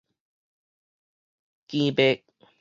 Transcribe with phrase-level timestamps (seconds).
[1.69, 2.23] 經襪